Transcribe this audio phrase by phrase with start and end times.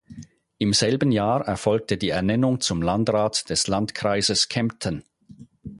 [0.57, 5.03] Im selben Jahr erfolgte die Ernennung zum Landrat des Landkreises Kempten.